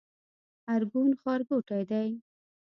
ارګون 0.73 1.09
ښارګوټی 1.21 1.81
دی؟ 1.89 2.09